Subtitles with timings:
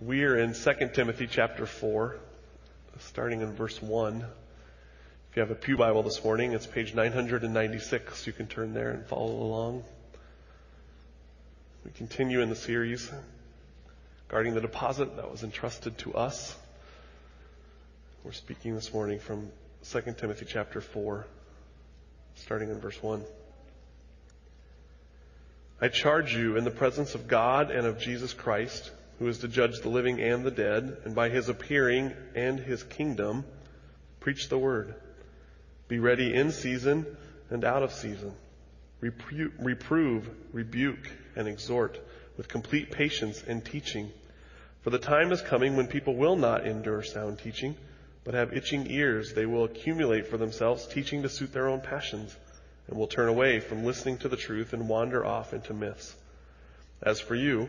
[0.00, 2.16] We are in 2 Timothy chapter 4,
[3.00, 4.20] starting in verse 1.
[4.20, 8.24] If you have a Pew Bible this morning, it's page 996.
[8.24, 9.82] You can turn there and follow along.
[11.84, 13.10] We continue in the series
[14.28, 16.54] guarding the deposit that was entrusted to us.
[18.22, 19.50] We're speaking this morning from
[19.90, 21.26] 2 Timothy chapter 4,
[22.36, 23.24] starting in verse 1.
[25.80, 29.48] I charge you in the presence of God and of Jesus Christ, who is to
[29.48, 33.44] judge the living and the dead, and by his appearing and his kingdom,
[34.20, 34.94] preach the word.
[35.88, 37.06] Be ready in season
[37.50, 38.34] and out of season.
[39.02, 41.98] Repro- reprove, rebuke, and exhort
[42.36, 44.12] with complete patience and teaching.
[44.82, 47.74] For the time is coming when people will not endure sound teaching,
[48.24, 49.32] but have itching ears.
[49.32, 52.36] They will accumulate for themselves teaching to suit their own passions
[52.86, 56.14] and will turn away from listening to the truth and wander off into myths.
[57.02, 57.68] As for you,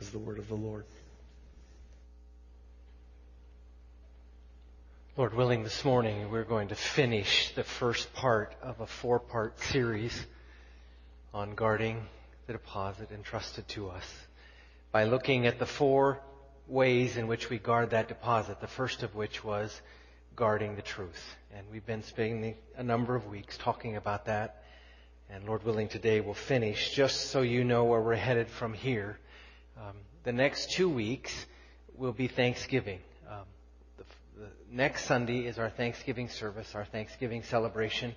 [0.00, 0.84] is the word of the Lord.
[5.16, 9.58] Lord willing, this morning we're going to finish the first part of a four part
[9.58, 10.26] series
[11.32, 12.04] on guarding
[12.46, 14.04] the deposit entrusted to us
[14.92, 16.20] by looking at the four
[16.68, 18.60] ways in which we guard that deposit.
[18.60, 19.80] The first of which was
[20.34, 21.36] guarding the truth.
[21.56, 24.62] And we've been spending a number of weeks talking about that.
[25.30, 29.18] And Lord willing, today we'll finish just so you know where we're headed from here.
[29.76, 31.46] Um, the next two weeks
[31.94, 32.98] will be Thanksgiving.
[33.30, 33.44] Um,
[33.98, 34.04] the,
[34.40, 38.14] the next Sunday is our Thanksgiving service, our Thanksgiving celebration.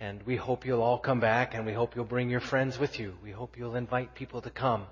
[0.00, 2.98] And we hope you'll all come back and we hope you'll bring your friends with
[2.98, 3.14] you.
[3.22, 4.86] We hope you'll invite people to come.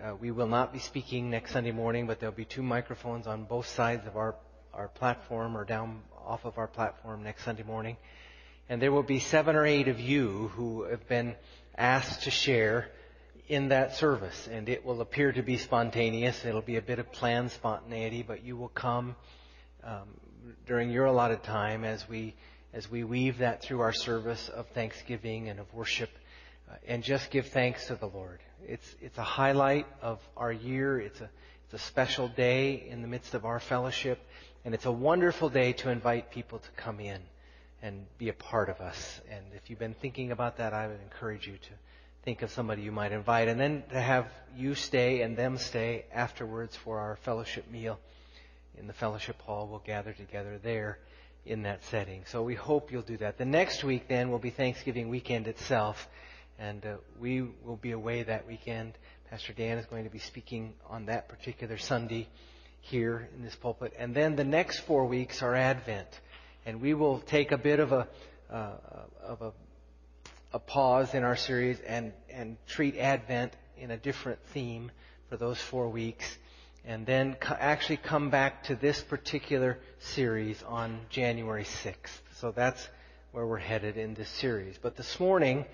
[0.00, 3.44] Uh, we will not be speaking next Sunday morning, but there'll be two microphones on
[3.44, 4.36] both sides of our
[4.74, 7.96] our platform or down off of our platform next Sunday morning.
[8.68, 11.34] And there will be seven or eight of you who have been
[11.76, 12.88] asked to share
[13.52, 14.48] in that service.
[14.50, 16.44] And it will appear to be spontaneous.
[16.46, 19.14] It'll be a bit of planned spontaneity, but you will come
[19.84, 20.08] um,
[20.66, 22.34] during your allotted time as we
[22.74, 26.08] as we weave that through our service of thanksgiving and of worship,
[26.70, 28.40] uh, and just give thanks to the Lord.
[28.66, 30.98] It's it's a highlight of our year.
[30.98, 31.28] It's a
[31.66, 34.18] it's a special day in the midst of our fellowship.
[34.64, 37.20] And it's a wonderful day to invite people to come in
[37.82, 39.20] and be a part of us.
[39.30, 41.70] And if you've been thinking about that, I would encourage you to
[42.24, 46.04] think of somebody you might invite and then to have you stay and them stay
[46.12, 47.98] afterwards for our fellowship meal
[48.78, 49.66] in the fellowship hall.
[49.68, 50.98] We'll gather together there
[51.44, 52.22] in that setting.
[52.26, 53.38] So we hope you'll do that.
[53.38, 56.08] The next week then will be Thanksgiving weekend itself.
[56.58, 58.92] And uh, we will be away that weekend.
[59.30, 62.28] Pastor Dan is going to be speaking on that particular Sunday
[62.80, 63.94] here in this pulpit.
[63.98, 66.08] And then the next four weeks are Advent.
[66.64, 68.06] And we will take a bit of a,
[68.48, 68.72] uh,
[69.24, 69.52] of a,
[70.52, 74.90] a pause in our series and, and treat Advent in a different theme
[75.28, 76.36] for those four weeks.
[76.84, 82.20] And then co- actually come back to this particular series on January 6th.
[82.36, 82.88] So that's
[83.30, 84.78] where we're headed in this series.
[84.80, 85.64] But this morning,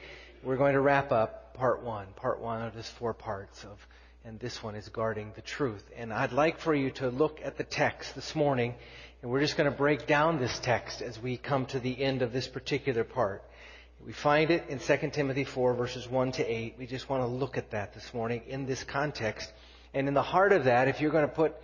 [0.43, 3.87] we're going to wrap up part one, part one of this four parts of
[4.25, 5.83] and this one is guarding the truth.
[5.97, 8.75] And I'd like for you to look at the text this morning,
[9.23, 12.21] and we're just going to break down this text as we come to the end
[12.21, 13.43] of this particular part.
[14.05, 16.77] We find it in 2 Timothy 4 verses 1 to 8.
[16.79, 19.53] We just want to look at that this morning in this context.
[19.93, 21.57] And in the heart of that, if you're going to put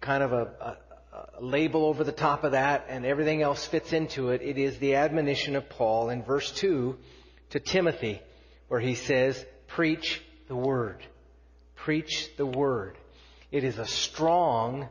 [0.00, 0.76] kind of a, a,
[1.38, 4.78] a label over the top of that and everything else fits into it, it is
[4.78, 6.98] the admonition of Paul in verse 2
[7.50, 8.20] to Timothy,
[8.68, 11.02] where he says, preach the word.
[11.76, 12.96] Preach the word.
[13.52, 14.88] It is a strong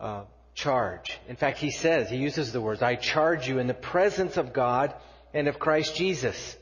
[0.00, 0.22] uh,
[0.54, 1.18] charge.
[1.28, 4.54] In fact, he says, he uses the words, I charge you in the presence of
[4.54, 4.94] God
[5.34, 6.56] and of Christ Jesus,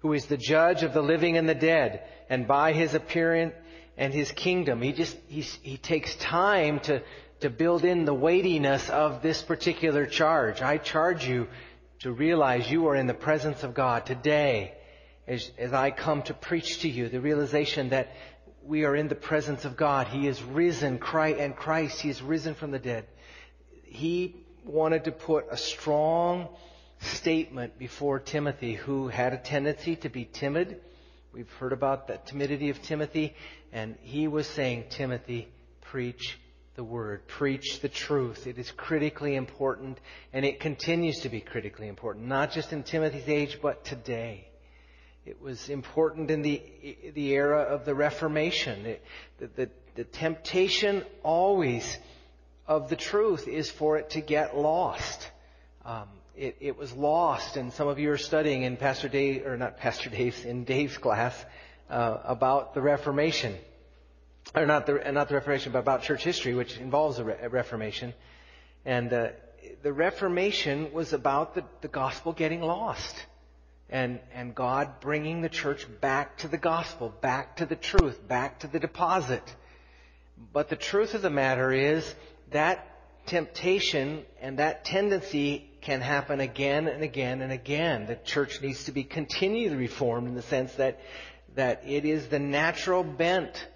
[0.00, 3.54] who is the judge of the living and the dead, and by his appearance
[3.96, 4.82] and his kingdom.
[4.82, 7.02] He just, he takes time to,
[7.40, 10.62] to build in the weightiness of this particular charge.
[10.62, 11.48] I charge you
[12.00, 14.74] to realize you are in the presence of God today
[15.26, 18.12] as, as I come to preach to you, the realization that
[18.62, 20.08] we are in the presence of God.
[20.08, 23.06] He is risen, Christ, and Christ, He is risen from the dead.
[23.84, 26.48] He wanted to put a strong
[27.04, 30.80] statement before Timothy, who had a tendency to be timid.
[31.32, 33.34] We've heard about the timidity of Timothy,
[33.72, 35.48] and he was saying, Timothy,
[35.80, 36.38] preach
[36.76, 38.46] the word, preach the truth.
[38.46, 39.98] It is critically important,
[40.32, 44.48] and it continues to be critically important, not just in Timothy's age, but today.
[45.24, 46.62] It was important in the,
[47.14, 48.84] the era of the Reformation.
[48.86, 49.04] It,
[49.38, 51.96] the, the, the temptation always
[52.66, 55.30] of the truth is for it to get lost.
[55.84, 59.56] Um, it, it, was lost, and some of you are studying in Pastor Dave, or
[59.56, 61.34] not Pastor Dave's, in Dave's class
[61.88, 63.56] uh, about the Reformation
[64.54, 68.12] or not the not the Reformation, but about church history, which involves the Re- Reformation.
[68.84, 69.28] And uh,
[69.82, 73.26] the Reformation was about the, the gospel getting lost,
[73.88, 78.60] and and God bringing the church back to the gospel, back to the truth, back
[78.60, 79.42] to the deposit.
[80.52, 82.14] But the truth of the matter is
[82.50, 82.90] that
[83.26, 88.06] temptation and that tendency can happen again and again and again.
[88.06, 91.00] The church needs to be continually reformed in the sense that
[91.54, 93.68] that it is the natural bent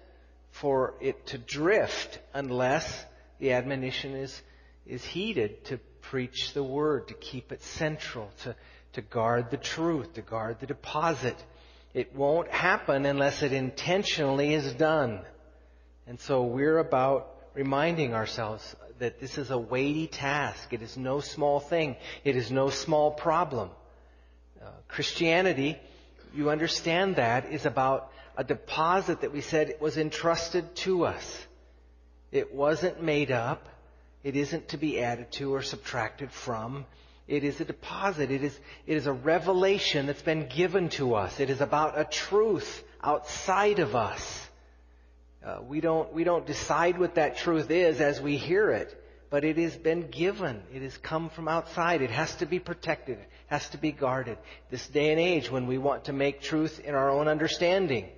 [0.51, 3.05] for it to drift unless
[3.39, 4.41] the admonition is,
[4.85, 8.55] is heeded to preach the word, to keep it central, to,
[8.93, 11.35] to guard the truth, to guard the deposit.
[11.93, 15.21] It won't happen unless it intentionally is done.
[16.07, 20.73] And so we're about reminding ourselves that this is a weighty task.
[20.73, 21.95] It is no small thing.
[22.23, 23.69] It is no small problem.
[24.61, 25.77] Uh, Christianity,
[26.35, 31.45] you understand that, is about a deposit that we said was entrusted to us.
[32.31, 33.67] It wasn't made up.
[34.23, 36.85] It isn't to be added to or subtracted from.
[37.27, 38.31] It is a deposit.
[38.31, 41.39] It is, it is a revelation that's been given to us.
[41.39, 44.48] It is about a truth outside of us.
[45.45, 49.45] Uh, we don't, we don't decide what that truth is as we hear it, but
[49.45, 50.61] it has been given.
[50.73, 52.01] It has come from outside.
[52.01, 53.19] It has to be protected.
[53.19, 54.37] It has to be guarded.
[54.69, 58.09] This day and age when we want to make truth in our own understanding,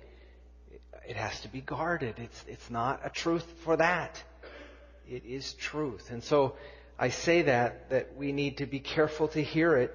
[1.06, 2.16] it has to be guarded.
[2.18, 4.20] It's, it's not a truth for that.
[5.08, 6.10] It is truth.
[6.10, 6.56] And so
[6.98, 9.94] I say that, that we need to be careful to hear it.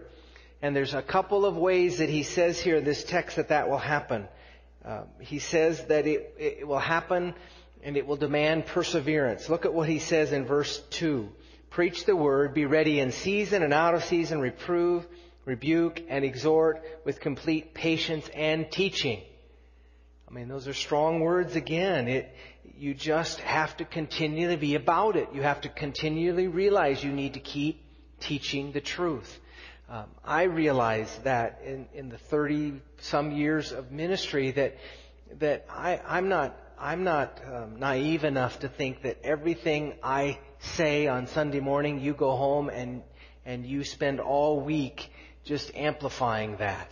[0.61, 3.69] And there's a couple of ways that he says here in this text that that
[3.69, 4.27] will happen.
[4.87, 7.33] Um, he says that it, it will happen
[7.83, 9.49] and it will demand perseverance.
[9.49, 11.29] Look at what he says in verse 2.
[11.69, 15.05] Preach the word, be ready in season and out of season, reprove,
[15.43, 19.21] rebuke, and exhort with complete patience and teaching.
[20.29, 22.07] I mean, those are strong words again.
[22.07, 22.33] It,
[22.77, 25.27] you just have to continually be about it.
[25.33, 27.83] You have to continually realize you need to keep
[28.21, 29.37] teaching the truth.
[29.89, 34.75] Um, I realize that in, in the 30 some years of ministry that,
[35.39, 41.07] that I, I'm not, I'm not um, naive enough to think that everything I say
[41.07, 43.01] on Sunday morning, you go home and,
[43.45, 45.09] and you spend all week
[45.45, 46.91] just amplifying that.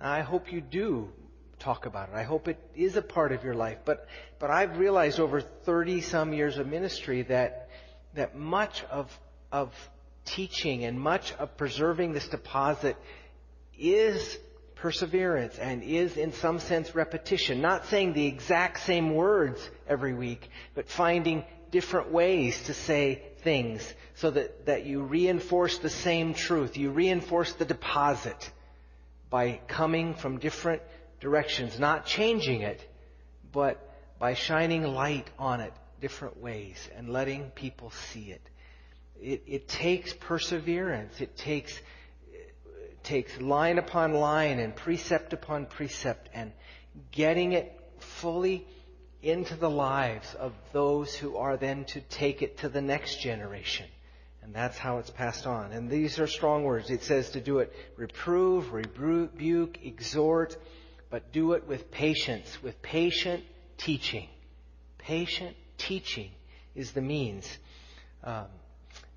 [0.00, 1.10] I hope you do
[1.58, 2.14] talk about it.
[2.14, 3.78] I hope it is a part of your life.
[3.84, 4.06] But,
[4.38, 7.68] but I've realized over 30 some years of ministry that,
[8.14, 9.18] that much of,
[9.50, 9.74] of
[10.26, 12.96] teaching and much of preserving this deposit
[13.78, 14.38] is
[14.74, 17.62] perseverance and is in some sense repetition.
[17.62, 23.94] Not saying the exact same words every week, but finding different ways to say things
[24.14, 26.76] so that, that you reinforce the same truth.
[26.76, 28.50] You reinforce the deposit
[29.30, 30.82] by coming from different
[31.20, 32.80] directions, not changing it,
[33.52, 33.82] but
[34.18, 38.42] by shining light on it different ways and letting people see it.
[39.20, 41.20] It, it takes perseverance.
[41.20, 41.78] It takes,
[42.32, 46.52] it takes line upon line and precept upon precept and
[47.12, 48.66] getting it fully
[49.22, 53.86] into the lives of those who are then to take it to the next generation.
[54.42, 55.72] And that's how it's passed on.
[55.72, 56.90] And these are strong words.
[56.90, 60.56] It says to do it reprove, rebuke, exhort,
[61.10, 63.42] but do it with patience, with patient
[63.76, 64.28] teaching.
[64.98, 66.30] Patient teaching
[66.76, 67.48] is the means.
[68.22, 68.46] Um,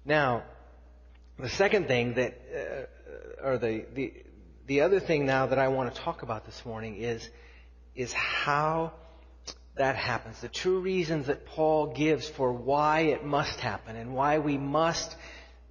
[0.09, 0.43] now,
[1.37, 4.13] the second thing that, uh, or the, the,
[4.65, 7.29] the other thing now that I want to talk about this morning is,
[7.95, 8.91] is how
[9.75, 10.41] that happens.
[10.41, 15.15] The true reasons that Paul gives for why it must happen and why we must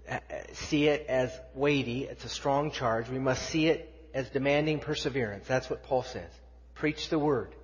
[0.09, 0.21] uh,
[0.53, 2.05] see it as weighty.
[2.05, 3.11] It's a strong charge.
[3.11, 5.47] We must see it as demanding perseverance.
[5.49, 6.31] That's what Paul says.
[6.77, 7.55] Preach the word.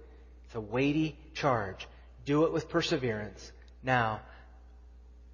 [0.46, 1.86] It's a weighty charge.
[2.26, 3.52] Do it with perseverance.
[3.82, 4.20] Now,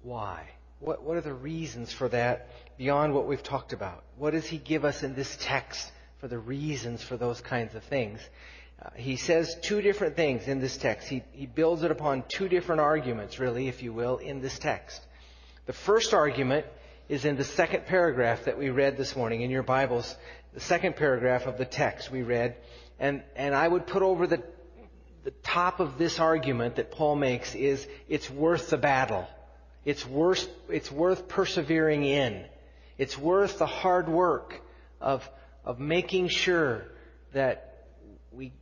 [0.03, 0.47] why?
[0.81, 4.03] What, what are the reasons for that beyond what we've talked about?
[4.17, 7.83] What does he give us in this text for the reasons for those kinds of
[7.83, 8.19] things?
[8.83, 11.07] Uh, he says two different things in this text.
[11.07, 14.99] He, he builds it upon two different arguments, really, if you will, in this text.
[15.67, 16.65] The first argument
[17.07, 20.15] is in the second paragraph that we read this morning in your Bibles
[20.53, 22.57] the second paragraph of the text we read,
[22.99, 24.43] and, and I would put over the,
[25.23, 29.27] the top of this argument that Paul makes is it's worth the battle.
[29.83, 32.45] It's worth, it's worth persevering in.
[32.97, 34.61] It's worth the hard work
[34.99, 35.27] of,
[35.65, 36.83] of making sure
[37.33, 37.85] that
[38.31, 38.53] we,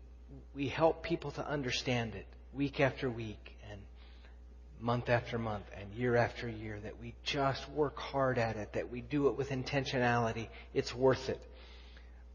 [0.56, 3.82] we help people to understand it week after week and
[4.80, 8.90] month after month and year after year, that we just work hard at it, that
[8.90, 10.48] we do it with intentionality.
[10.74, 11.42] It's worth it.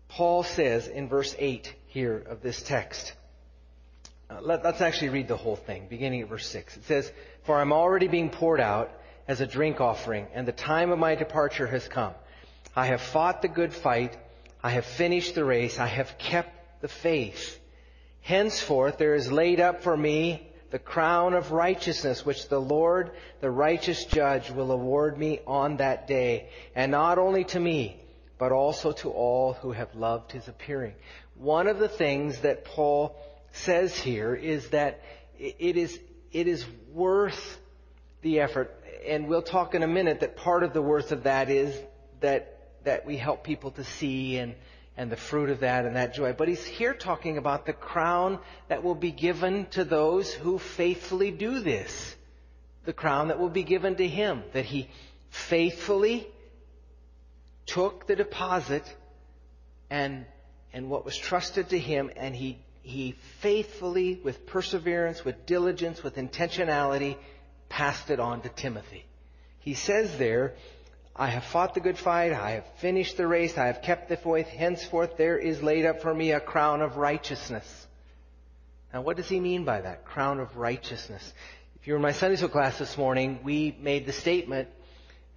[0.08, 3.14] Paul says in verse 8 here of this text,
[4.30, 6.76] uh, let, us actually read the whole thing, beginning at verse 6.
[6.76, 7.10] It says,
[7.44, 8.90] For I'm already being poured out
[9.28, 12.14] as a drink offering, and the time of my departure has come.
[12.76, 14.16] I have fought the good fight.
[14.62, 15.78] I have finished the race.
[15.78, 17.58] I have kept the faith.
[18.20, 23.50] Henceforth there is laid up for me the crown of righteousness, which the Lord, the
[23.50, 28.00] righteous judge, will award me on that day, and not only to me,
[28.38, 30.94] but also to all who have loved his appearing.
[31.36, 33.16] One of the things that Paul
[33.52, 35.00] says here is that
[35.38, 35.98] it is,
[36.34, 37.58] it is worth
[38.20, 38.74] the effort.
[39.06, 41.74] And we'll talk in a minute that part of the worth of that is
[42.20, 44.54] that, that we help people to see and,
[44.96, 46.32] and the fruit of that and that joy.
[46.32, 51.30] But he's here talking about the crown that will be given to those who faithfully
[51.30, 52.16] do this.
[52.84, 54.42] The crown that will be given to him.
[54.52, 54.90] That he
[55.30, 56.26] faithfully
[57.64, 58.84] took the deposit
[59.88, 60.26] and,
[60.72, 66.16] and what was trusted to him and he he faithfully, with perseverance, with diligence, with
[66.16, 67.16] intentionality,
[67.70, 69.06] passed it on to Timothy.
[69.58, 70.52] He says there,
[71.16, 74.18] I have fought the good fight, I have finished the race, I have kept the
[74.18, 77.86] faith, henceforth there is laid up for me a crown of righteousness.
[78.92, 80.04] Now what does he mean by that?
[80.04, 81.32] Crown of righteousness.
[81.80, 84.68] If you were in my Sunday school class this morning, we made the statement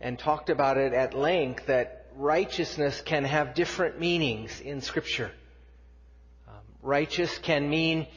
[0.01, 5.31] and talked about it at length that righteousness can have different meanings in scripture
[6.87, 8.07] righteous can mean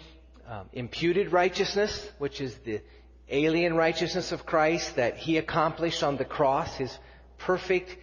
[0.49, 2.81] um, imputed righteousness, which is the
[3.29, 6.97] alien righteousness of Christ that he accomplished on the cross, his
[7.39, 7.97] perfect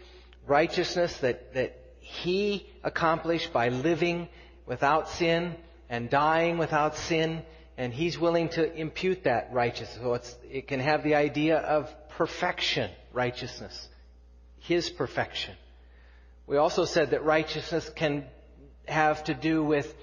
[0.45, 4.27] righteousness that, that he accomplished by living
[4.65, 5.55] without sin
[5.89, 7.43] and dying without sin,
[7.77, 9.99] and he's willing to impute that righteousness.
[10.01, 10.19] So
[10.51, 13.87] it can have the idea of perfection, righteousness,
[14.59, 15.55] his perfection.
[16.45, 18.25] We also said that righteousness can
[18.85, 19.93] have to do with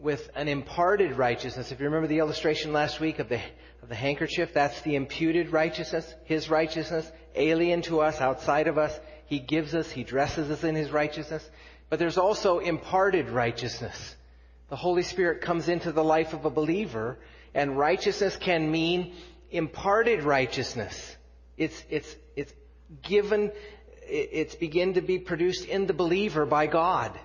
[0.00, 1.72] with an imparted righteousness.
[1.72, 3.40] If you remember the illustration last week of the,
[3.82, 8.98] of the handkerchief, that's the imputed righteousness, His righteousness, alien to us, outside of us.
[9.26, 11.48] He gives us, He dresses us in His righteousness.
[11.90, 14.16] But there's also imparted righteousness.
[14.68, 17.18] The Holy Spirit comes into the life of a believer,
[17.54, 19.14] and righteousness can mean
[19.50, 21.16] imparted righteousness.
[21.56, 22.52] It's, it's, it's
[23.02, 23.50] given,
[24.02, 27.18] it's begin to be produced in the believer by God.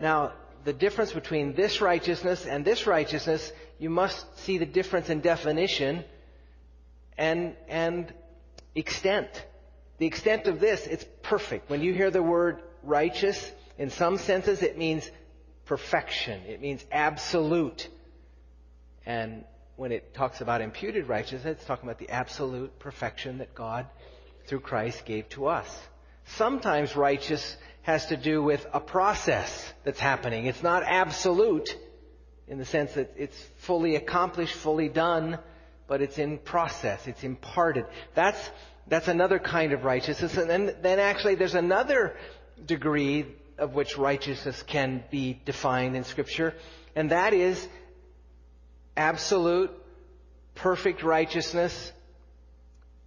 [0.00, 0.32] Now,
[0.68, 6.04] the difference between this righteousness and this righteousness, you must see the difference in definition
[7.16, 8.12] and, and
[8.74, 9.30] extent.
[9.96, 11.70] The extent of this, it's perfect.
[11.70, 15.10] When you hear the word righteous, in some senses it means
[15.64, 16.42] perfection.
[16.46, 17.88] It means absolute.
[19.06, 19.44] And
[19.76, 23.86] when it talks about imputed righteousness, it's talking about the absolute perfection that God,
[24.46, 25.78] through Christ, gave to us.
[26.36, 27.56] Sometimes righteous
[27.88, 30.44] has to do with a process that's happening.
[30.44, 31.74] It's not absolute
[32.46, 35.38] in the sense that it's fully accomplished, fully done,
[35.86, 37.06] but it's in process.
[37.06, 37.86] It's imparted.
[38.14, 38.38] That's,
[38.88, 40.36] that's another kind of righteousness.
[40.36, 42.14] And then, then actually there's another
[42.62, 43.24] degree
[43.56, 46.52] of which righteousness can be defined in scripture,
[46.94, 47.66] and that is
[48.98, 49.70] absolute,
[50.54, 51.92] perfect righteousness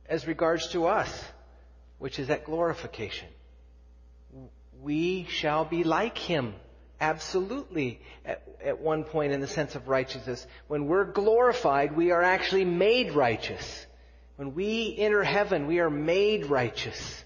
[0.10, 1.24] as regards to us,
[2.00, 3.28] which is at glorification
[4.82, 6.54] we shall be like him.
[7.00, 8.00] Absolutely.
[8.26, 10.46] At, at, one point in the sense of righteousness.
[10.68, 13.86] When we're glorified, we are actually made righteous.
[14.36, 17.24] When we enter heaven, we are made righteous.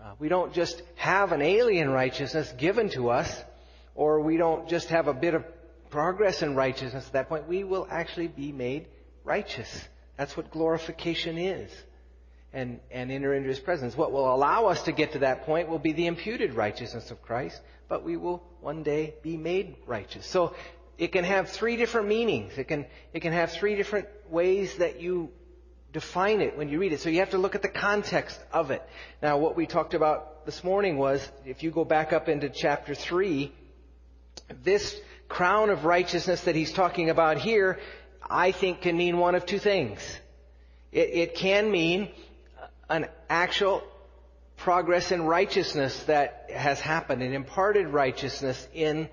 [0.00, 3.42] Uh, we don't just have an alien righteousness given to us,
[3.94, 5.44] or we don't just have a bit of
[5.90, 7.48] progress in righteousness at that point.
[7.48, 8.86] We will actually be made
[9.24, 9.88] righteous.
[10.16, 11.70] That's what glorification is
[12.52, 13.96] and, and enter into His presence.
[13.96, 17.22] What will allow us to get to that point will be the imputed righteousness of
[17.22, 20.26] Christ, but we will one day be made righteous.
[20.26, 20.54] So
[20.98, 22.58] it can have three different meanings.
[22.58, 25.30] It can, it can have three different ways that you
[25.92, 27.00] define it when you read it.
[27.00, 28.82] So you have to look at the context of it.
[29.22, 32.94] Now what we talked about this morning was, if you go back up into chapter
[32.94, 33.52] 3,
[34.62, 37.78] this crown of righteousness that he's talking about here,
[38.28, 40.00] I think can mean one of two things.
[40.92, 42.10] It, it can mean
[42.90, 43.82] an actual
[44.56, 49.08] progress in righteousness that has happened, an imparted righteousness in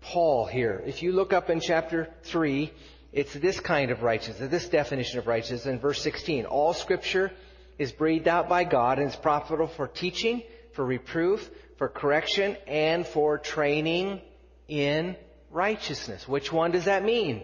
[0.00, 0.82] Paul here.
[0.86, 2.72] If you look up in chapter 3,
[3.12, 6.46] it's this kind of righteousness, this definition of righteousness in verse 16.
[6.46, 7.32] All scripture
[7.78, 13.06] is breathed out by God and is profitable for teaching, for reproof, for correction, and
[13.06, 14.20] for training
[14.68, 15.16] in
[15.50, 16.26] righteousness.
[16.28, 17.42] Which one does that mean?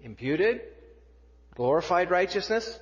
[0.00, 0.60] Imputed?
[1.54, 2.78] Glorified righteousness?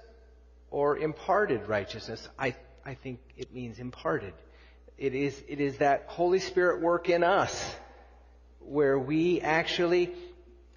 [0.74, 2.28] Or imparted righteousness?
[2.36, 4.34] I, I think it means imparted.
[4.98, 7.76] It is, it is that Holy Spirit work in us
[8.58, 10.12] where we actually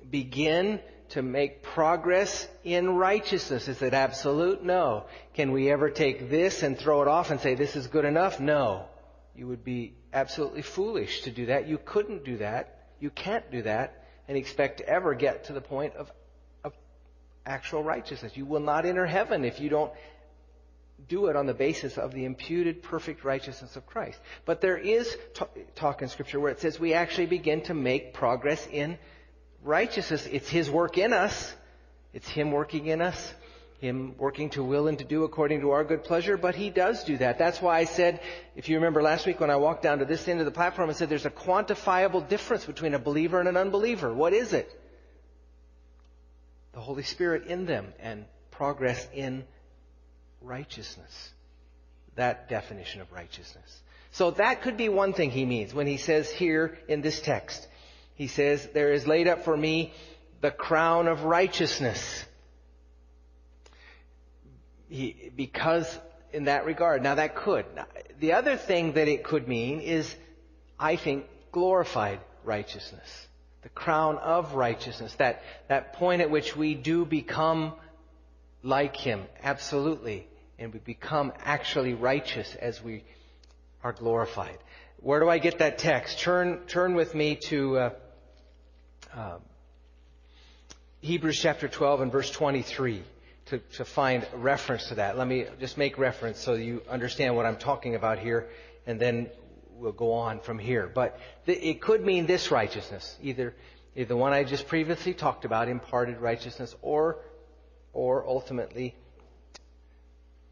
[0.07, 3.67] begin to make progress in righteousness.
[3.67, 4.63] Is it absolute?
[4.63, 5.05] No.
[5.33, 8.39] Can we ever take this and throw it off and say this is good enough?
[8.39, 8.85] No.
[9.35, 11.67] You would be absolutely foolish to do that.
[11.67, 12.89] You couldn't do that.
[12.99, 16.11] You can't do that and expect to ever get to the point of,
[17.47, 18.35] actual righteousness.
[18.35, 19.91] You will not enter heaven if you don't
[21.07, 24.19] do it on the basis of the imputed perfect righteousness of Christ.
[24.45, 25.15] But there is
[25.75, 28.97] talk in Scripture where it says we actually begin to make progress in
[29.63, 30.27] righteousness.
[30.29, 31.55] It's His work in us.
[32.13, 33.33] It's Him working in us.
[33.79, 37.03] Him working to will and to do according to our good pleasure, but He does
[37.03, 37.37] do that.
[37.37, 38.21] That's why I said,
[38.55, 40.89] if you remember last week when I walked down to this end of the platform,
[40.89, 44.11] I said there's a quantifiable difference between a believer and an unbeliever.
[44.11, 44.67] What is it?
[46.77, 49.45] The Holy Spirit in them and progress in
[50.43, 51.31] righteousness.
[52.17, 53.81] That definition of righteousness.
[54.11, 57.67] So that could be one thing he means when he says here in this text.
[58.13, 59.91] He says, there is laid up for me
[60.41, 62.23] the crown of righteousness.
[64.87, 65.87] He, because
[66.31, 67.01] in that regard.
[67.01, 67.65] Now that could.
[68.19, 70.15] The other thing that it could mean is,
[70.79, 73.26] I think, glorified righteousness.
[73.67, 75.13] The crown of righteousness.
[75.15, 77.73] That, that point at which we do become
[78.63, 79.25] like Him.
[79.43, 80.25] Absolutely.
[80.57, 83.03] And we become actually righteous as we
[83.83, 84.57] are glorified.
[85.01, 86.17] Where do I get that text?
[86.21, 87.89] Turn, turn with me to uh,
[89.13, 89.37] uh,
[91.01, 93.03] Hebrews chapter 12 and verse 23
[93.47, 95.17] to, to find reference to that.
[95.17, 98.47] Let me just make reference so you understand what I'm talking about here,
[98.85, 99.29] and then
[99.77, 100.89] we'll go on from here.
[100.93, 103.55] But th- it could mean this righteousness, either,
[103.95, 107.19] either the one I just previously talked about, imparted righteousness, or,
[107.93, 108.95] or ultimately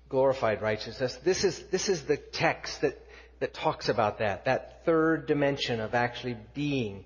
[0.10, 1.18] glorified righteousness.
[1.24, 3.00] This is, this is the text that,
[3.40, 7.06] that talks about that, that third dimension of actually being,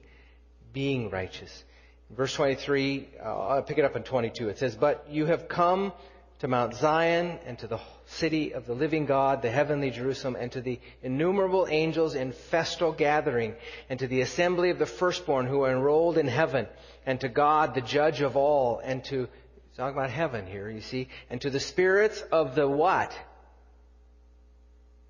[0.73, 1.63] being righteous.
[2.09, 4.49] Verse 23, uh, I'll pick it up in 22.
[4.49, 5.93] It says, But you have come
[6.39, 10.51] to Mount Zion and to the city of the living God, the heavenly Jerusalem, and
[10.53, 13.55] to the innumerable angels in festal gathering,
[13.89, 16.67] and to the assembly of the firstborn who are enrolled in heaven,
[17.05, 19.27] and to God, the judge of all, and to,
[19.75, 23.13] talking about heaven here, you see, and to the spirits of the what?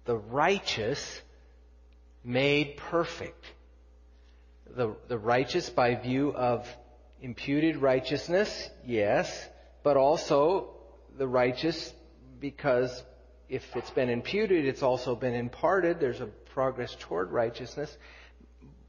[0.06, 1.22] The righteous
[2.24, 3.46] made perfect.
[4.76, 6.68] The, the righteous by view of
[7.22, 9.48] imputed righteousness, yes,
[9.84, 10.76] but also
[11.20, 11.94] the righteous
[12.40, 13.04] because
[13.50, 16.00] if it's been imputed, it's also been imparted.
[16.00, 17.96] There's a progress toward righteousness.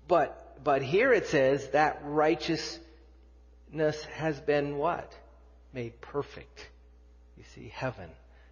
[0.09, 2.81] But, but here it says that righteousness
[4.15, 5.13] has been what?
[5.75, 6.69] Made perfect.
[7.37, 8.09] You see, heaven,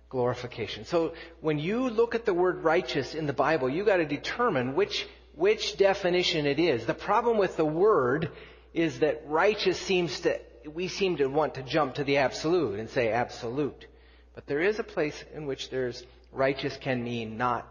[0.09, 0.85] glorification.
[0.85, 5.07] So when you look at the word righteous in the Bible, you gotta determine which,
[5.35, 6.85] which definition it is.
[6.85, 8.31] The problem with the word
[8.75, 12.89] is that righteous seems to, we seem to want to jump to the absolute and
[12.91, 13.87] say absolute.
[14.35, 17.67] But there is a place in which there's righteous can mean not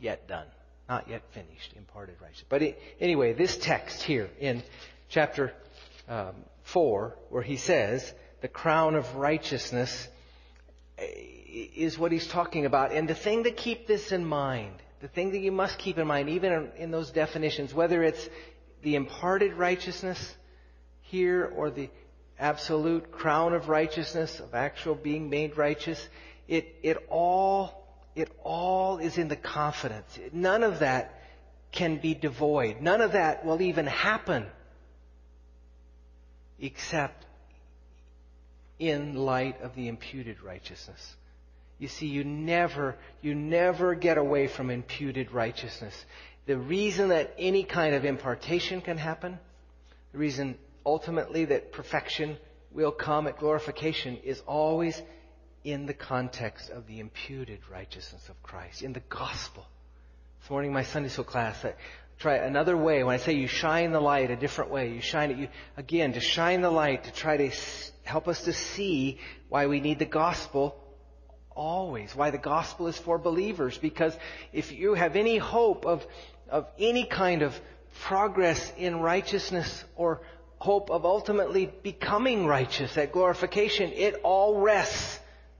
[0.00, 0.46] yet done,
[0.88, 2.44] not yet finished, imparted righteous.
[2.48, 4.62] But it, anyway, this text here in
[5.08, 5.52] chapter
[6.08, 10.08] um, 4, where he says, the crown of righteousness
[10.98, 12.92] is what he's talking about.
[12.92, 16.06] And the thing to keep this in mind, the thing that you must keep in
[16.06, 18.28] mind, even in, in those definitions, whether it's
[18.82, 20.34] the imparted righteousness
[21.02, 21.90] here or the
[22.38, 26.08] absolute crown of righteousness, of actual being made righteous,
[26.48, 30.18] it, it all, it all is in the confidence.
[30.32, 31.20] None of that
[31.72, 32.80] can be devoid.
[32.80, 34.46] None of that will even happen
[36.58, 37.24] except
[38.78, 41.16] in light of the imputed righteousness.
[41.78, 45.94] You see, you never, you never get away from imputed righteousness
[46.46, 49.38] the reason that any kind of impartation can happen,
[50.12, 52.38] the reason ultimately that perfection
[52.70, 55.02] will come at glorification is always
[55.64, 59.66] in the context of the imputed righteousness of Christ, in the gospel.
[60.40, 61.74] This morning, my Sunday school class, I
[62.20, 63.02] try another way.
[63.02, 66.12] When I say you shine the light a different way, you shine it, you, again,
[66.12, 67.50] to shine the light, to try to
[68.04, 69.18] help us to see
[69.48, 70.80] why we need the gospel
[71.50, 73.76] always, why the gospel is for believers.
[73.76, 74.16] Because
[74.52, 76.06] if you have any hope of
[76.48, 77.58] of any kind of
[78.02, 80.20] progress in righteousness or
[80.58, 85.18] hope of ultimately becoming righteous at glorification, it all rests,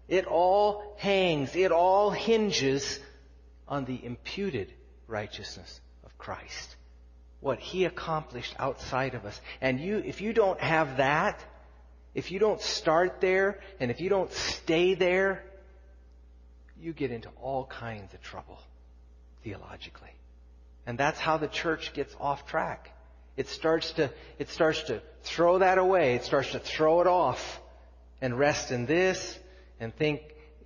[0.09, 2.99] it all hangs, it all hinges
[3.69, 4.73] on the imputed
[5.07, 6.77] righteousness of Christ.
[7.41, 9.41] What He accomplished outside of us.
[9.61, 11.45] And you, if you don't have that,
[12.15, 15.45] if you don't start there, and if you don't stay there,
[16.81, 18.59] you get into all kinds of trouble
[19.45, 20.11] theologically.
[20.87, 22.96] And that's how the church gets off track.
[23.37, 26.15] It starts to, it starts to throw that away.
[26.15, 27.61] It starts to throw it off
[28.21, 29.39] and rest in this
[29.79, 30.23] and think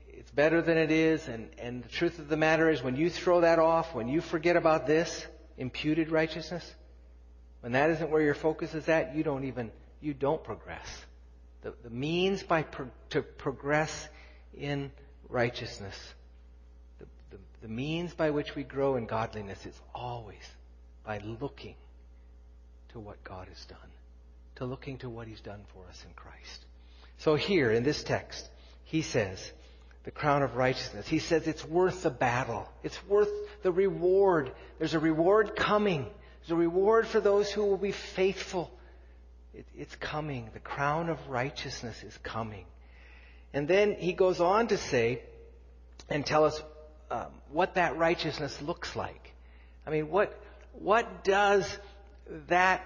[0.09, 1.27] it's better than it is.
[1.27, 4.21] And, and the truth of the matter is when you throw that off, when you
[4.21, 5.27] forget about this,
[5.59, 6.75] imputed righteousness,
[7.61, 10.87] when that isn't where your focus is at, you don't even, you don't progress.
[11.63, 14.09] The, the means by pro, to progress
[14.57, 14.93] in
[15.29, 15.97] righteousness,
[16.99, 20.43] the, the, the means by which we grow in godliness is always
[21.05, 21.75] by looking
[22.93, 23.79] to what God has done,
[24.57, 26.65] to looking to what He's done for us in Christ.
[27.19, 28.49] So here in this text,
[28.85, 29.53] he says,
[30.05, 31.07] the crown of righteousness.
[31.07, 32.67] He says it's worth the battle.
[32.83, 33.29] It's worth
[33.63, 34.53] the reward.
[34.79, 36.07] There's a reward coming.
[36.41, 38.71] There's a reward for those who will be faithful.
[39.53, 40.49] It, it's coming.
[40.55, 42.65] The crown of righteousness is coming.
[43.53, 45.23] And then he goes on to say
[46.09, 46.63] and tell us
[47.11, 49.35] um, what that righteousness looks like.
[49.87, 50.41] I mean, what
[50.73, 51.67] what does
[52.49, 52.83] that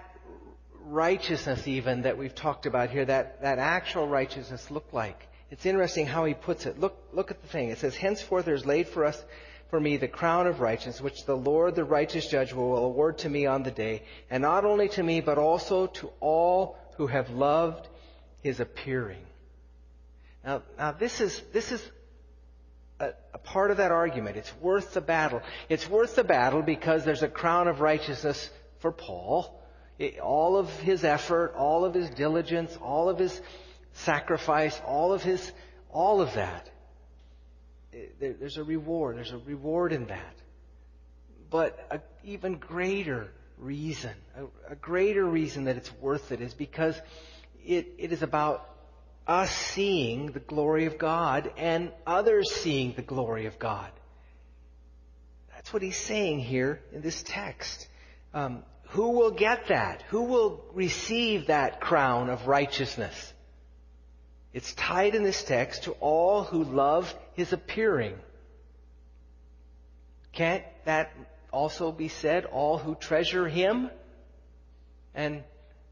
[0.86, 5.28] righteousness even that we've talked about here, that, that actual righteousness look like?
[5.50, 6.80] It's interesting how he puts it.
[6.80, 7.70] Look, look at the thing.
[7.70, 9.22] It says, Henceforth there is laid for us,
[9.70, 13.28] for me, the crown of righteousness, which the Lord, the righteous judge, will award to
[13.28, 17.30] me on the day, and not only to me, but also to all who have
[17.30, 17.88] loved
[18.42, 19.24] his appearing.
[20.44, 21.82] Now, now this is, this is
[23.00, 24.36] a, a part of that argument.
[24.36, 25.40] It's worth the battle.
[25.68, 28.50] It's worth the battle because there's a crown of righteousness
[28.84, 29.62] for Paul.
[29.98, 33.40] It, all of his effort, all of his diligence, all of his
[33.94, 35.52] sacrifice, all of his,
[35.90, 36.68] all of that.
[38.20, 39.16] There's a reward.
[39.16, 40.36] There's a reward in that.
[41.48, 47.00] But an even greater reason, a, a, greater reason that it's worth it is because
[47.64, 48.68] it, it is about
[49.26, 53.90] us seeing the glory of God and others seeing the glory of God.
[55.54, 57.88] That's what he's saying here in this text.
[58.34, 58.64] Um,
[58.94, 60.02] who will get that?
[60.10, 63.32] Who will receive that crown of righteousness?
[64.52, 68.14] It's tied in this text to all who love his appearing.
[70.32, 71.10] Can't that
[71.52, 72.44] also be said?
[72.44, 73.90] All who treasure him
[75.12, 75.42] and,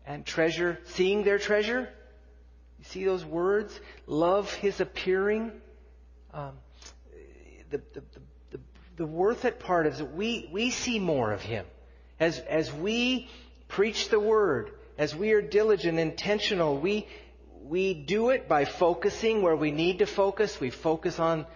[0.06, 1.88] and treasure, seeing their treasure?
[2.78, 3.80] You see those words?
[4.06, 5.50] Love his appearing.
[6.32, 6.52] Um,
[7.68, 8.02] the, the,
[8.52, 8.60] the,
[8.94, 11.66] the worth it part is that we, we see more of him.
[12.22, 13.28] As, as we
[13.66, 17.08] preach the word, as we are diligent, intentional, we,
[17.64, 20.60] we do it by focusing where we need to focus.
[20.60, 21.46] We focus on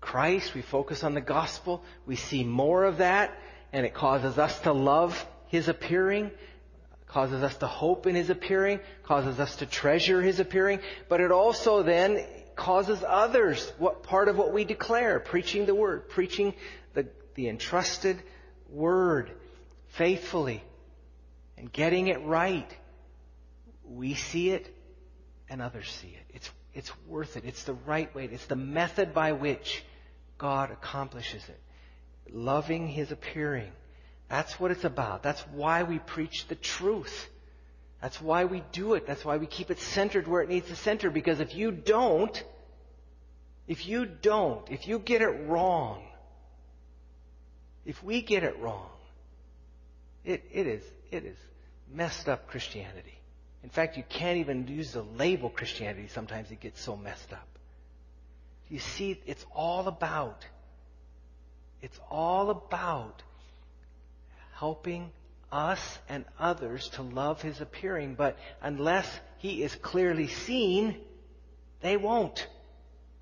[0.00, 0.54] Christ.
[0.54, 1.84] We focus on the gospel.
[2.06, 3.38] We see more of that,
[3.74, 6.30] and it causes us to love His appearing
[7.06, 11.30] causes us to hope in His appearing, causes us to treasure His appearing, but it
[11.30, 12.24] also then
[12.56, 16.54] causes others, what part of what we declare, preaching the Word, preaching
[16.94, 18.16] the, the entrusted
[18.70, 19.30] Word
[19.92, 20.62] faithfully
[21.56, 22.70] and getting it right.
[23.84, 24.74] We see it
[25.48, 26.34] and others see it.
[26.34, 27.44] It's, it's worth it.
[27.44, 28.24] It's the right way.
[28.24, 29.84] It's the method by which
[30.38, 31.60] God accomplishes it.
[32.32, 33.72] Loving His appearing
[34.32, 35.22] that's what it's about.
[35.22, 37.28] That's why we preach the truth.
[38.00, 39.06] That's why we do it.
[39.06, 41.10] That's why we keep it centered where it needs to center.
[41.10, 42.42] Because if you don't,
[43.68, 46.02] if you don't, if you get it wrong,
[47.84, 48.88] if we get it wrong,
[50.24, 51.36] it, it is, it is
[51.92, 53.18] messed up Christianity.
[53.62, 56.08] In fact, you can't even use the label Christianity.
[56.08, 57.46] Sometimes it gets so messed up.
[58.68, 60.44] You see, it's all about,
[61.80, 63.22] it's all about
[64.54, 65.10] helping
[65.52, 68.14] us and others to love His appearing.
[68.14, 69.08] But unless
[69.38, 70.96] He is clearly seen,
[71.82, 72.46] they won't.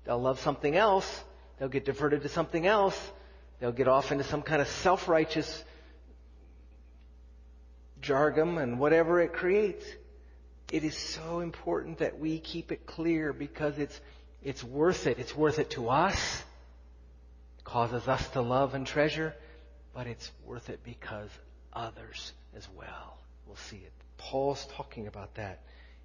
[0.05, 1.23] They'll love something else.
[1.59, 2.99] They'll get diverted to something else.
[3.59, 5.63] They'll get off into some kind of self-righteous
[8.01, 9.85] jargon and whatever it creates.
[10.71, 13.99] It is so important that we keep it clear because it's,
[14.43, 15.19] it's worth it.
[15.19, 16.43] It's worth it to us.
[17.59, 19.35] It causes us to love and treasure
[19.93, 21.29] but it's worth it because
[21.73, 23.91] others as well will see it.
[24.17, 25.61] Paul's talking about that.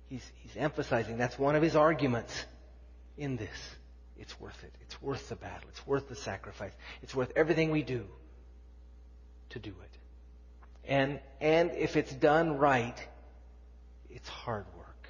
[0.08, 2.44] He's, he's emphasizing that's one of his arguments
[3.16, 3.74] in this.
[4.18, 4.72] It's worth it.
[4.82, 5.68] It's worth the battle.
[5.68, 6.72] It's worth the sacrifice.
[7.02, 8.06] It's worth everything we do
[9.50, 9.98] to do it.
[10.86, 12.96] And, and if it's done right,
[14.08, 15.08] it's hard work.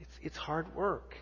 [0.00, 1.16] It's, it's hard work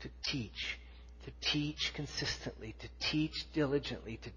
[0.00, 0.78] to teach,
[1.24, 4.30] to teach consistently, to teach diligently, to,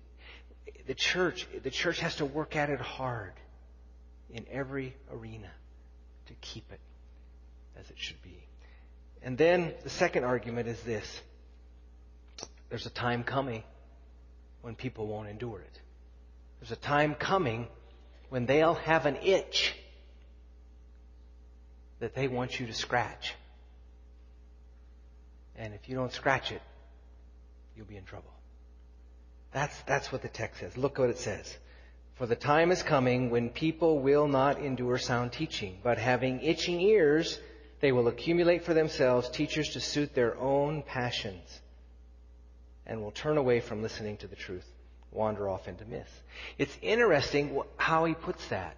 [0.88, 3.34] the church, the church has to work at it hard
[4.30, 5.52] in every arena
[6.28, 6.80] to keep it
[7.80, 8.38] as it should be.
[9.22, 11.22] And then the second argument is this.
[12.70, 13.64] There's a time coming
[14.62, 15.80] when people won't endure it.
[16.60, 17.68] There's a time coming
[18.34, 19.76] when they'll have an itch
[22.00, 23.36] that they want you to scratch.
[25.56, 26.64] And if you don't scratch it,
[27.78, 28.34] you'll be in trouble.
[29.52, 30.76] That's, that's what the text says.
[30.76, 31.56] Look what it says.
[32.16, 36.82] For the time is coming when people will not endure sound teaching, but having itching
[36.82, 37.40] ears,
[37.82, 41.62] they will accumulate for themselves teachers to suit their own passions
[42.88, 44.66] and will turn away from listening to the truth,
[45.14, 46.24] wander off into myth.
[46.58, 48.76] It's interesting how he puts that.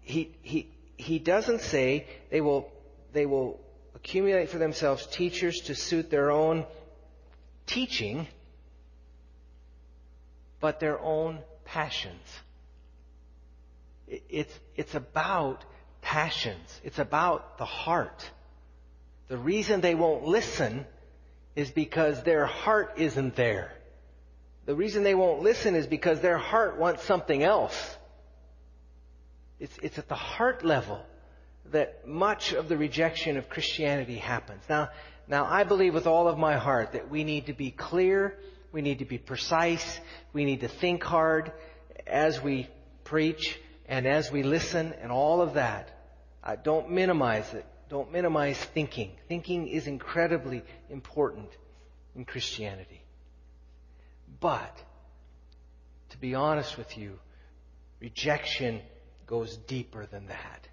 [0.00, 2.70] He, he, he doesn't say they will,
[3.12, 3.60] they will
[3.94, 6.64] accumulate for themselves teachers to suit their own
[7.66, 8.26] teaching,
[10.60, 12.26] but their own passions.
[14.06, 15.64] It's, it's about
[16.00, 16.80] passions.
[16.82, 18.28] It's about the heart.
[19.28, 20.86] The reason they won't listen
[21.54, 23.72] is because their heart isn't there.
[24.68, 27.96] The reason they won't listen is because their heart wants something else.
[29.58, 31.00] It's, it's at the heart level
[31.72, 34.62] that much of the rejection of Christianity happens.
[34.68, 34.90] Now,
[35.26, 38.36] now I believe with all of my heart that we need to be clear,
[38.70, 40.00] we need to be precise,
[40.34, 41.50] we need to think hard
[42.06, 42.68] as we
[43.04, 45.88] preach and as we listen and all of that.
[46.44, 47.64] Uh, don't minimize it.
[47.88, 49.12] Don't minimize thinking.
[49.28, 51.48] Thinking is incredibly important
[52.14, 53.00] in Christianity.
[54.40, 54.76] But,
[56.10, 57.18] to be honest with you,
[58.00, 58.80] rejection
[59.26, 60.68] goes deeper than that.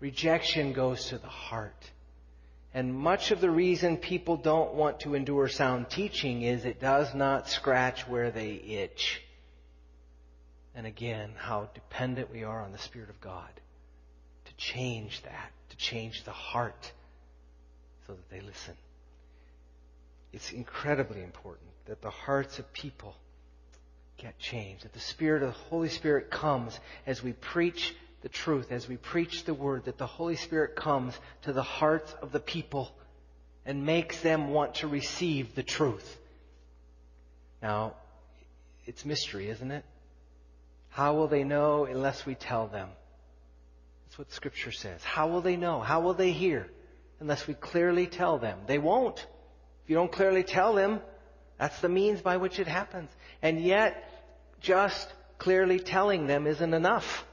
[0.00, 1.90] Rejection goes to the heart.
[2.74, 7.14] And much of the reason people don't want to endure sound teaching is it does
[7.14, 9.22] not scratch where they itch.
[10.74, 13.50] And again, how dependent we are on the Spirit of God
[14.46, 16.92] to change that, to change the heart
[18.06, 18.74] so that they listen.
[20.32, 23.14] It's incredibly important that the hearts of people
[24.16, 28.70] get changed, that the Spirit of the Holy Spirit comes as we preach the truth,
[28.70, 32.40] as we preach the Word, that the Holy Spirit comes to the hearts of the
[32.40, 32.90] people
[33.66, 36.18] and makes them want to receive the truth.
[37.60, 37.94] Now,
[38.86, 39.84] it's mystery, isn't it?
[40.90, 42.88] How will they know unless we tell them?
[44.04, 45.02] That's what Scripture says.
[45.02, 45.80] How will they know?
[45.80, 46.68] How will they hear
[47.20, 48.58] unless we clearly tell them?
[48.66, 49.26] They won't.
[49.84, 51.00] If you don't clearly tell them,
[51.58, 53.10] that's the means by which it happens.
[53.40, 54.08] And yet,
[54.60, 57.24] just clearly telling them isn't enough.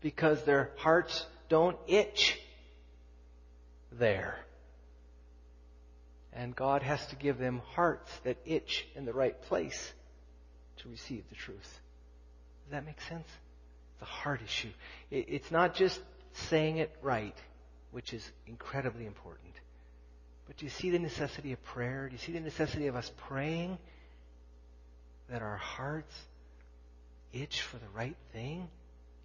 [0.00, 2.38] Because their hearts don't itch
[3.92, 4.38] there.
[6.32, 9.92] And God has to give them hearts that itch in the right place
[10.78, 11.80] to receive the truth.
[12.64, 13.28] Does that make sense?
[13.94, 14.70] It's a heart issue.
[15.10, 16.00] It's not just
[16.48, 17.36] saying it right,
[17.92, 19.53] which is incredibly important.
[20.46, 22.08] But do you see the necessity of prayer?
[22.08, 23.78] Do you see the necessity of us praying
[25.30, 26.14] that our hearts
[27.32, 28.68] itch for the right thing?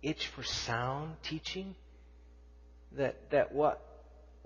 [0.01, 1.75] Itch for sound teaching?
[2.93, 3.81] That, that what,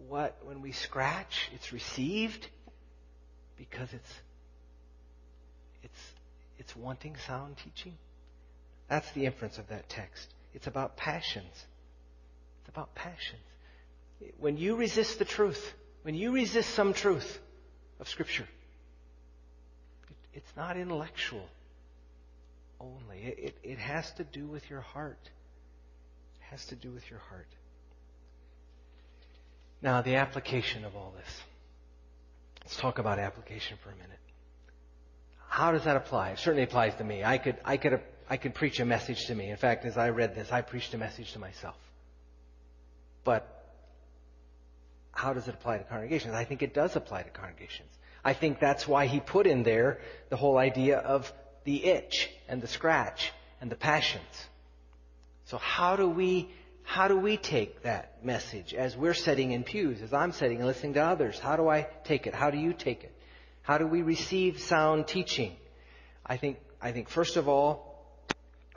[0.08, 2.48] what, when we scratch, it's received
[3.58, 4.14] because it's,
[5.84, 6.00] it's
[6.64, 7.94] it's wanting sound teaching.
[8.90, 10.34] That's the inference of that text.
[10.54, 11.54] It's about passions.
[12.62, 13.42] It's about passions.
[14.40, 17.40] When you resist the truth, when you resist some truth
[18.00, 18.48] of Scripture,
[20.34, 21.48] it's not intellectual
[22.80, 23.24] only.
[23.24, 25.20] It, it has to do with your heart.
[25.24, 27.48] It has to do with your heart.
[29.82, 31.42] Now, the application of all this.
[32.62, 34.20] Let's talk about application for a minute.
[35.50, 36.32] How does that apply?
[36.32, 37.24] It certainly applies to me.
[37.24, 39.50] I could, I could, I could preach a message to me.
[39.50, 41.76] In fact, as I read this, I preached a message to myself.
[43.24, 43.53] But
[45.14, 46.34] how does it apply to congregations?
[46.34, 47.90] I think it does apply to congregations.
[48.26, 50.00] I think that's why he put in there
[50.30, 51.32] the whole idea of
[51.66, 54.48] the itch and the scratch and the passions.
[55.46, 56.50] So how do we,
[56.84, 60.66] how do we take that message as we're sitting in pews, as I'm sitting and
[60.66, 61.38] listening to others?
[61.38, 62.34] How do I take it?
[62.34, 63.16] How do you take it?
[63.62, 65.56] How do we receive sound teaching?
[66.26, 67.94] I think, I think first of all,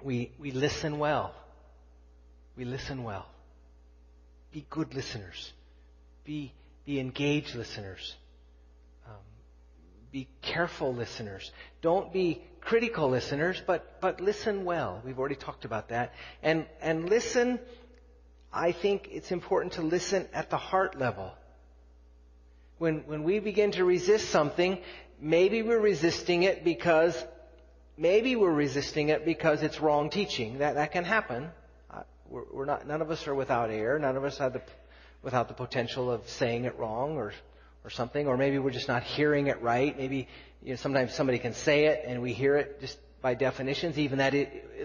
[0.03, 1.35] we, we listen well.
[2.57, 3.27] We listen well.
[4.53, 5.53] Be good listeners.
[6.27, 6.53] Be,
[6.85, 8.17] be engaged listeners.
[9.07, 9.15] Um,
[10.11, 11.53] be careful listeners.
[11.83, 15.01] Don't be critical listeners, but, but listen well.
[15.05, 16.15] We've already talked about that.
[16.43, 17.61] And, and listen,
[18.53, 21.33] I think it's important to listen at the heart level.
[22.79, 24.79] When, when we begin to resist something,
[25.21, 27.17] maybe we're resisting it because,
[27.97, 30.59] maybe we're resisting it because it's wrong teaching.
[30.59, 31.51] That, that can happen.
[31.89, 33.99] Uh, we're, we're not, none of us are without error.
[33.99, 34.63] None of us have the,
[35.27, 37.33] without the potential of saying it wrong or,
[37.83, 38.29] or something.
[38.29, 39.99] Or maybe we're just not hearing it right.
[39.99, 40.29] Maybe,
[40.63, 43.99] you know, sometimes somebody can say it and we hear it just by definitions.
[43.99, 44.33] Even that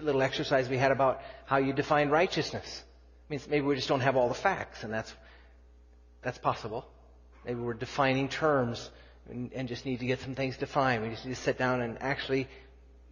[0.02, 2.82] little exercise we had about how you define righteousness.
[2.84, 5.14] I means maybe we just don't have all the facts and that's,
[6.22, 6.88] that's possible.
[7.46, 8.90] Maybe we're defining terms
[9.30, 11.04] and, and just need to get some things defined.
[11.04, 12.48] We just need to sit down and actually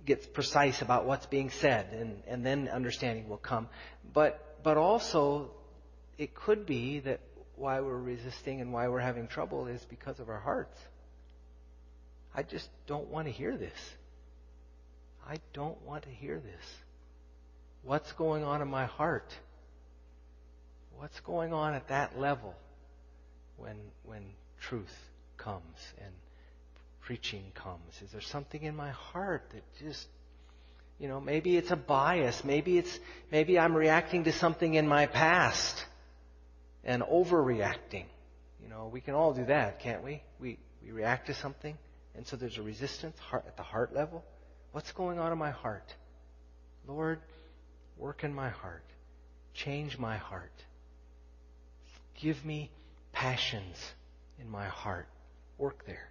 [0.05, 3.69] get precise about what's being said and, and then understanding will come.
[4.13, 5.53] But, but also,
[6.21, 7.19] it could be that
[7.57, 10.79] why we're resisting and why we're having trouble is because of our hearts.
[12.35, 13.79] I just don't want to hear this.
[15.27, 16.65] I don't want to hear this.
[17.83, 19.33] What's going on in my heart?
[20.99, 22.55] What's going on at that level
[23.57, 24.23] when, when
[24.61, 24.95] truth
[25.39, 26.13] comes and
[27.01, 28.03] preaching comes?
[28.05, 30.07] Is there something in my heart that just,
[30.99, 32.45] you know, maybe it's a bias.
[32.45, 32.99] Maybe it's,
[33.33, 35.87] maybe I'm reacting to something in my past
[36.85, 38.05] and overreacting.
[38.63, 40.23] You know, we can all do that, can't we?
[40.39, 41.77] We, we react to something
[42.15, 44.25] and so there's a resistance heart, at the heart level.
[44.73, 45.95] What's going on in my heart?
[46.87, 47.21] Lord,
[47.97, 48.85] work in my heart.
[49.55, 50.53] Change my heart.
[52.21, 52.71] Give me
[53.13, 53.77] passions
[54.39, 55.09] in my heart.
[55.59, 56.09] Work there.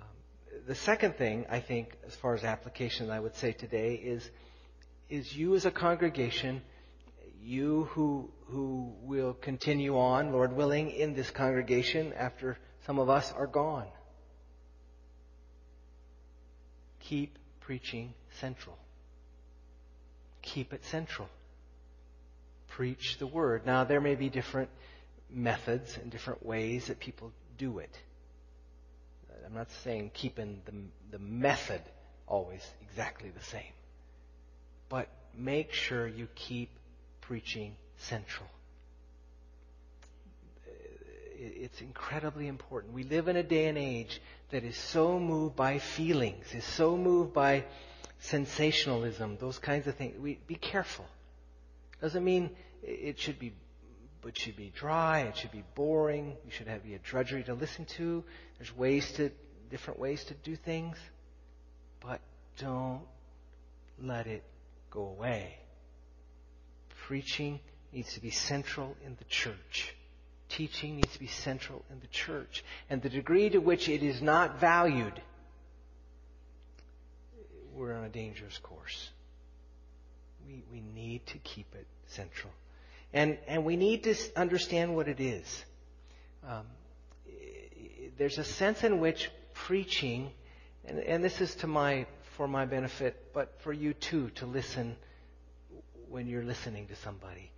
[0.00, 4.28] Um, the second thing, I think, as far as application, I would say today is,
[5.08, 6.62] is you as a congregation,
[7.42, 13.32] you who, who will continue on, Lord willing, in this congregation after some of us
[13.32, 13.86] are gone.
[17.00, 18.76] Keep preaching central.
[20.42, 21.28] Keep it central.
[22.68, 23.66] Preach the word.
[23.66, 24.70] Now, there may be different
[25.30, 27.96] methods and different ways that people do it.
[29.44, 30.72] I'm not saying keeping the,
[31.12, 31.80] the method
[32.26, 33.72] always exactly the same.
[34.88, 36.70] But make sure you keep
[37.26, 38.48] preaching central.
[41.38, 42.94] It's incredibly important.
[42.94, 46.96] We live in a day and age that is so moved by feelings, is so
[46.96, 47.64] moved by
[48.20, 50.18] sensationalism, those kinds of things.
[50.18, 51.04] We, be careful.
[52.00, 52.50] Doesn't mean
[52.82, 53.52] it should be
[54.24, 57.54] it should be dry, it should be boring, you should have be a drudgery to
[57.54, 58.24] listen to.
[58.58, 59.30] There's ways to
[59.70, 60.96] different ways to do things.
[62.00, 62.20] But
[62.58, 63.02] don't
[64.02, 64.42] let it
[64.90, 65.58] go away.
[67.06, 67.60] Preaching
[67.92, 69.94] needs to be central in the church.
[70.48, 72.64] Teaching needs to be central in the church.
[72.90, 75.12] And the degree to which it is not valued,
[77.72, 79.10] we're on a dangerous course.
[80.48, 82.52] We, we need to keep it central.
[83.12, 85.64] And, and we need to understand what it is.
[86.44, 86.66] Um,
[88.18, 90.32] there's a sense in which preaching,
[90.84, 94.96] and, and this is to my, for my benefit, but for you too, to listen
[96.08, 97.50] when you're listening to somebody.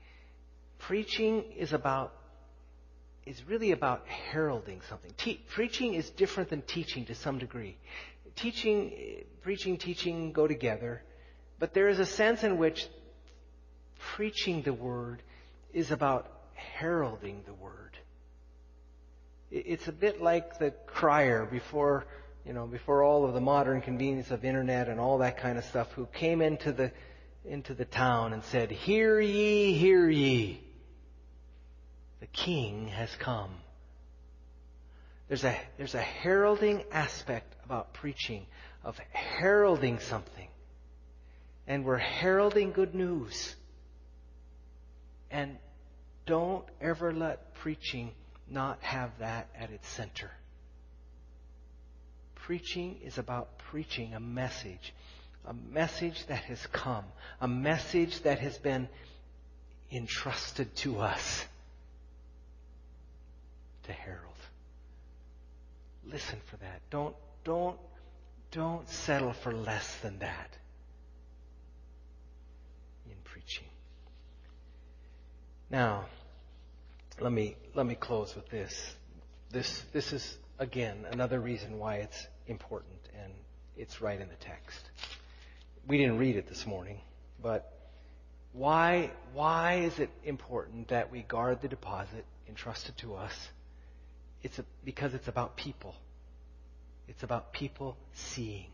[0.78, 2.12] Preaching is about,
[3.26, 5.12] is really about heralding something.
[5.16, 7.76] Te- preaching is different than teaching to some degree.
[8.37, 11.02] Teaching, preaching, teaching go together,
[11.58, 12.87] but there is a sense in which
[13.98, 15.22] preaching the word
[15.72, 17.96] is about heralding the word.
[19.50, 22.04] It's a bit like the crier before,
[22.44, 25.64] you know, before all of the modern convenience of internet and all that kind of
[25.64, 26.92] stuff, who came into the,
[27.48, 30.62] into the town and said, Hear ye, hear ye.
[32.20, 33.50] The king has come.
[35.28, 38.46] There's a, there's a heralding aspect about preaching,
[38.82, 40.48] of heralding something.
[41.66, 43.54] And we're heralding good news.
[45.30, 45.58] And
[46.24, 48.12] don't ever let preaching
[48.50, 50.30] not have that at its center.
[52.34, 54.94] Preaching is about preaching a message,
[55.48, 57.04] a message that has come,
[57.40, 58.86] a message that has been
[59.90, 61.46] entrusted to us
[63.84, 64.22] to herald.
[66.05, 66.82] Listen for that.
[66.90, 67.78] Don't, don't,
[68.51, 70.51] don't settle for less than that.
[73.07, 73.68] In preaching.
[75.70, 76.05] Now,
[77.20, 78.94] let me, let me close with this.
[79.51, 83.32] This, this is, again, another reason why it's important, and
[83.78, 84.90] it's right in the text.
[85.89, 87.01] We didn't read it this morning,
[87.43, 87.72] but
[88.53, 93.32] why, why is it important that we guard the deposit entrusted to us?
[94.43, 95.95] It's a, because it's about people.
[97.09, 98.66] It's about people seeing.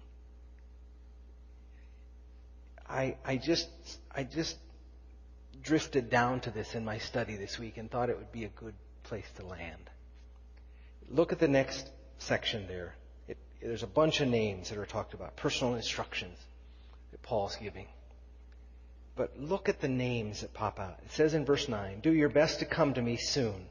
[2.89, 3.69] I, I just,
[4.13, 4.57] I just
[5.63, 8.49] drifted down to this in my study this week and thought it would be a
[8.49, 9.89] good place to land.
[11.09, 11.89] Look at the next
[12.19, 12.97] section there.
[13.29, 16.39] It, there's a bunch of names that are talked about, personal instructions
[17.15, 17.87] that Paul's giving.
[19.15, 20.99] But look at the names that pop out.
[21.05, 23.67] It says in verse 9, Do your best to come to me soon.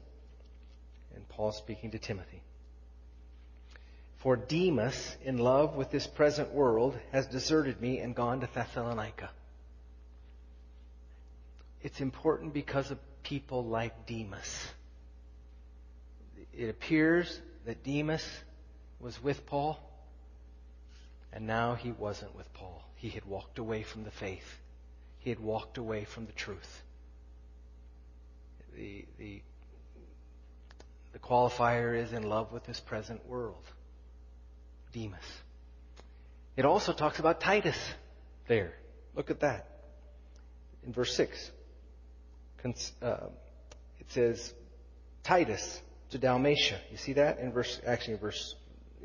[1.14, 2.40] And Paul's speaking to Timothy.
[4.16, 9.28] For Demas, in love with this present world, has deserted me and gone to Thessalonica.
[11.82, 14.68] It's important because of people like Demas.
[16.54, 18.26] It appears that Demas
[19.00, 19.78] was with Paul,
[21.30, 22.82] and now he wasn't with Paul.
[23.04, 24.60] He had walked away from the faith.
[25.18, 26.82] He had walked away from the truth.
[28.74, 29.42] The, the,
[31.12, 33.62] the qualifier is in love with this present world.
[34.94, 35.20] Demas.
[36.56, 37.76] It also talks about Titus
[38.48, 38.72] there.
[39.14, 39.68] Look at that.
[40.86, 41.50] In verse 6,
[43.02, 43.16] uh,
[44.00, 44.54] it says,
[45.22, 46.78] Titus to Dalmatia.
[46.90, 48.54] You see that in verse, actually in verse,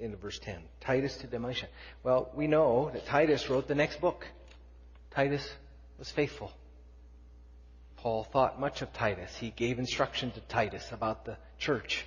[0.02, 0.62] in verse 10.
[0.82, 1.68] Titus to Dalmatia.
[2.04, 4.26] Well, we know that Titus wrote the next book.
[5.12, 5.48] Titus
[5.98, 6.52] was faithful.
[7.98, 9.36] Paul thought much of Titus.
[9.36, 12.06] He gave instruction to Titus about the church.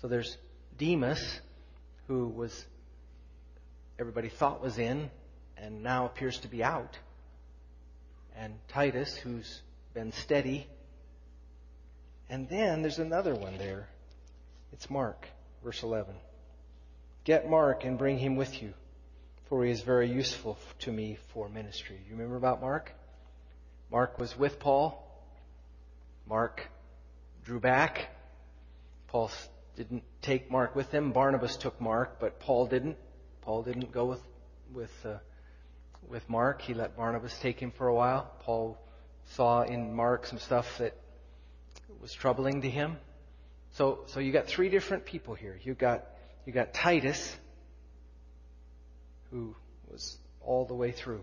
[0.00, 0.36] So there's
[0.78, 1.40] Demas,
[2.06, 2.64] who was
[3.98, 5.10] everybody thought was in
[5.56, 6.96] and now appears to be out.
[8.36, 9.60] And Titus, who's
[9.92, 10.66] been steady.
[12.28, 13.88] And then there's another one there.
[14.72, 15.26] It's Mark,
[15.62, 16.14] verse 11.
[17.24, 18.72] Get Mark and bring him with you,
[19.48, 22.00] for he is very useful to me for ministry.
[22.06, 22.92] You remember about Mark?
[23.90, 25.06] Mark was with Paul.
[26.26, 26.68] Mark
[27.44, 28.08] drew back.
[29.08, 29.30] Paul
[29.76, 31.12] didn't take Mark with him.
[31.12, 32.96] Barnabas took Mark, but Paul didn't.
[33.42, 34.22] Paul didn't go with
[34.72, 35.18] with uh,
[36.08, 36.62] with Mark.
[36.62, 38.30] He let Barnabas take him for a while.
[38.40, 38.78] Paul
[39.32, 40.96] saw in Mark some stuff that
[42.00, 42.96] was troubling to him.
[43.72, 45.58] So so you got three different people here.
[45.62, 46.06] You got
[46.46, 47.36] you got Titus,
[49.30, 49.54] who
[49.90, 51.22] was all the way through.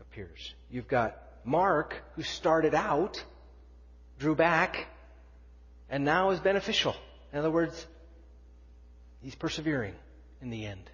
[0.00, 0.54] Appears.
[0.70, 3.22] You've got Mark, who started out,
[4.18, 4.86] drew back,
[5.90, 6.96] and now is beneficial.
[7.32, 7.86] In other words,
[9.22, 9.94] he's persevering
[10.40, 10.90] in the end.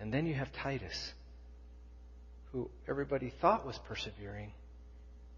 [0.00, 1.12] And then you have Titus,
[2.52, 4.52] who everybody thought was persevering,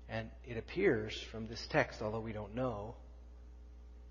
[0.09, 2.95] and it appears from this text, although we don't know,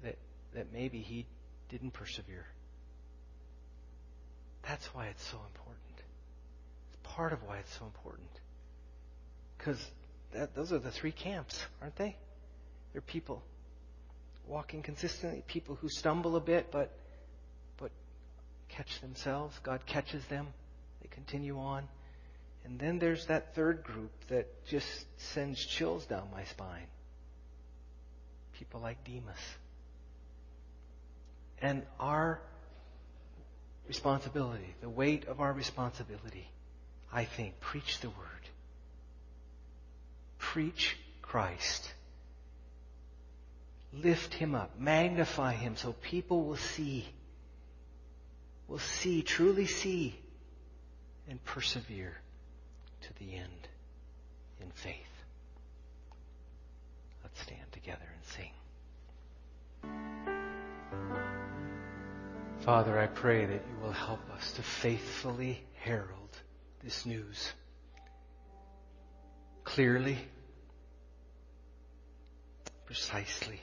[0.03, 0.17] that,
[0.53, 1.25] that maybe he
[1.69, 2.45] didn't persevere.
[4.67, 5.77] That's why it's so important.
[6.87, 8.29] It's part of why it's so important.
[9.57, 9.83] Because
[10.55, 12.15] those are the three camps, aren't they?
[12.93, 13.43] They're people
[14.47, 16.91] walking consistently, people who stumble a bit but
[17.77, 17.91] but
[18.69, 19.57] catch themselves.
[19.63, 20.47] God catches them.
[21.01, 21.87] They continue on.
[22.63, 24.87] And then there's that third group that just
[25.17, 26.87] sends chills down my spine.
[28.53, 29.37] People like Demas.
[31.61, 32.39] And our
[33.87, 36.49] responsibility, the weight of our responsibility,
[37.11, 38.15] I think, preach the word.
[40.37, 41.91] Preach Christ.
[43.93, 47.07] Lift him up, magnify him so people will see,
[48.67, 50.19] will see, truly see,
[51.29, 52.17] and persevere
[53.01, 53.67] to the end
[54.61, 54.95] in faith.
[57.23, 58.51] Let's stand together and sing.
[62.65, 66.35] Father, I pray that you will help us to faithfully herald
[66.83, 67.53] this news
[69.63, 70.17] clearly,
[72.87, 73.61] precisely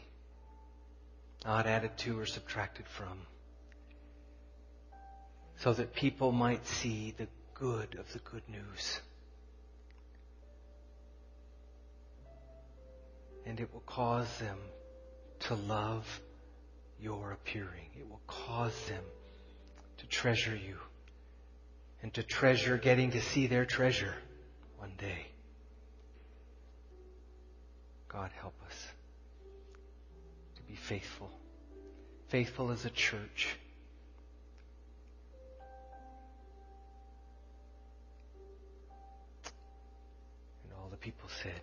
[1.44, 3.18] not added to or subtracted from,
[5.57, 9.00] so that people might see the good of the good news.
[13.46, 14.59] And it will cause them
[15.40, 16.07] to love
[17.03, 17.90] your appearing.
[17.98, 19.03] It will cause them
[19.98, 20.76] to treasure you
[22.03, 24.14] and to treasure getting to see their treasure
[24.78, 25.26] one day.
[28.09, 28.88] God help us
[30.57, 31.30] to be faithful.
[32.28, 33.48] Faithful as a church.
[40.64, 41.61] And all the people said,